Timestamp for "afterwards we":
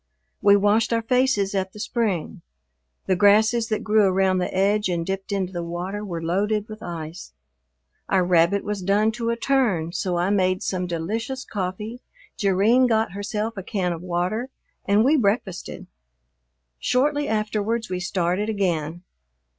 17.27-17.99